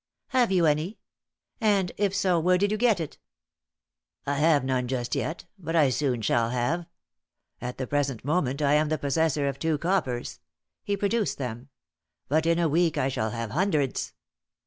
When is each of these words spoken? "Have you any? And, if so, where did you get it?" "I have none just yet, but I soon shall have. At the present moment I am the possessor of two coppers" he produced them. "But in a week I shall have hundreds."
"Have 0.29 0.51
you 0.51 0.65
any? 0.65 0.97
And, 1.59 1.91
if 1.95 2.15
so, 2.15 2.39
where 2.39 2.57
did 2.57 2.71
you 2.71 2.77
get 2.77 2.99
it?" 2.99 3.19
"I 4.25 4.33
have 4.39 4.63
none 4.65 4.87
just 4.87 5.13
yet, 5.13 5.45
but 5.59 5.75
I 5.75 5.91
soon 5.91 6.23
shall 6.23 6.49
have. 6.49 6.87
At 7.61 7.77
the 7.77 7.85
present 7.85 8.25
moment 8.25 8.63
I 8.63 8.73
am 8.73 8.89
the 8.89 8.97
possessor 8.97 9.47
of 9.47 9.59
two 9.59 9.77
coppers" 9.77 10.39
he 10.81 10.97
produced 10.97 11.37
them. 11.37 11.69
"But 12.27 12.47
in 12.47 12.57
a 12.57 12.67
week 12.67 12.97
I 12.97 13.09
shall 13.09 13.29
have 13.29 13.51
hundreds." 13.51 14.15